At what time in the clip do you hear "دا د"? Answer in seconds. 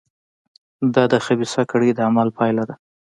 0.93-1.13